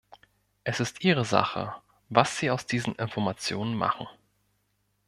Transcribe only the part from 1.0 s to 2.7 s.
ihre Sache, was sie aus